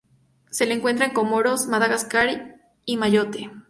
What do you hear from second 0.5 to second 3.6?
lo encuentra en Comoros, Madagascar, y Mayotte.